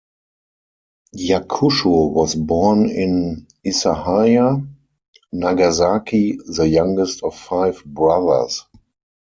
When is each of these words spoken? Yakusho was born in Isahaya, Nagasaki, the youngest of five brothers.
Yakusho 1.15 2.07
was 2.09 2.33
born 2.33 2.89
in 2.89 3.45
Isahaya, 3.63 4.67
Nagasaki, 5.31 6.39
the 6.47 6.67
youngest 6.67 7.21
of 7.21 7.35
five 7.35 7.83
brothers. 7.85 8.65